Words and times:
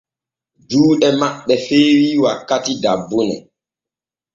Juuɗe 0.69 1.07
maɓɓ 1.19 1.47
e 1.53 1.55
feewi 1.65 2.07
wakkati 2.23 2.71
dabbune. 2.83 3.35